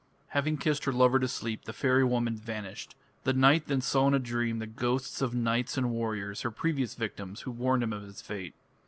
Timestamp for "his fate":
8.01-8.55